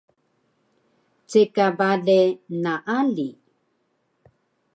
Ceka 1.29 1.65
bale 1.77 2.19
naali 2.63 3.27